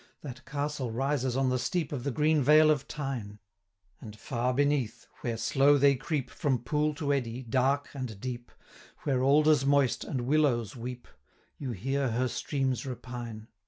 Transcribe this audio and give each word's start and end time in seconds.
That 0.21 0.45
Castle 0.45 0.89
rises 0.91 1.37
on 1.37 1.49
the 1.49 1.59
steep 1.59 1.91
Of 1.91 2.03
the 2.03 2.09
green 2.09 2.41
vale 2.41 2.71
of 2.71 2.87
Tyne: 2.87 3.37
And 3.99 4.17
far 4.17 4.51
beneath, 4.51 5.05
where 5.19 5.37
slow 5.37 5.77
they 5.77 5.93
creep, 5.93 6.31
From 6.31 6.57
pool 6.63 6.95
to 6.95 7.13
eddy, 7.13 7.43
dark 7.43 7.87
and 7.93 8.19
deep, 8.19 8.47
200 9.03 9.03
Where 9.03 9.23
alders 9.23 9.63
moist, 9.63 10.03
and 10.03 10.21
willows 10.21 10.75
weep, 10.75 11.07
You 11.59 11.69
hear 11.73 12.09
her 12.13 12.27
streams 12.27 12.83
repine. 12.83 13.49